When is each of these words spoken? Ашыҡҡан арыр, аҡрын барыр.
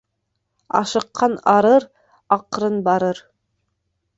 Ашыҡҡан 0.79 1.35
арыр, 1.53 1.85
аҡрын 2.39 2.81
барыр. 2.89 3.25